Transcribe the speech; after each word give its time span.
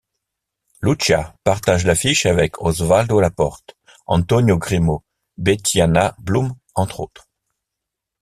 Lucia 0.81 1.35
partage 1.43 1.85
l'affiche 1.85 2.25
avec 2.25 2.59
Osvaldo 2.59 3.19
Laport, 3.19 3.61
Antonio 4.07 4.57
Grimau, 4.57 5.03
Bettiana 5.37 6.15
Blum 6.17 6.55
entre 6.73 7.01
autres. 7.01 7.29